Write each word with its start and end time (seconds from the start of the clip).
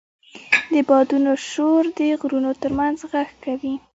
د 0.73 0.75
بادونو 0.89 1.31
شور 1.49 1.83
د 1.97 1.99
غرونو 2.21 2.51
تر 2.61 2.71
منځ 2.79 2.97
غږ 3.11 3.29
کوي. 3.43 3.73